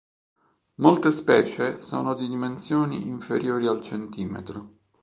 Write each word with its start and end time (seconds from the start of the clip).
Molte 0.77 1.11
specie 1.11 1.83
sono 1.83 2.15
di 2.15 2.27
dimensioni 2.27 3.07
inferiori 3.07 3.67
al 3.67 3.81
centimetro. 3.83 4.77